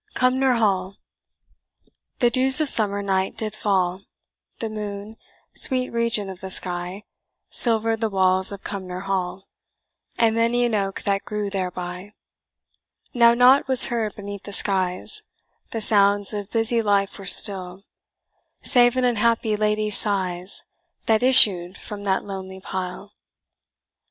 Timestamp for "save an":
18.63-19.05